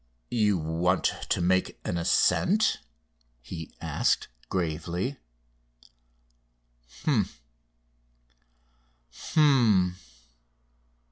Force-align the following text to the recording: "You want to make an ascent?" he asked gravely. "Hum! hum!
"You 0.31 0.57
want 0.57 1.11
to 1.29 1.41
make 1.41 1.79
an 1.85 1.95
ascent?" 1.99 2.79
he 3.39 3.71
asked 3.79 4.29
gravely. 4.49 5.17
"Hum! 7.05 7.29
hum! 9.13 9.95